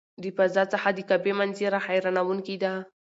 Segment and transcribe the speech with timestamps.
[0.21, 2.73] د فضا څخه د کعبې منظره حیرانوونکې ده.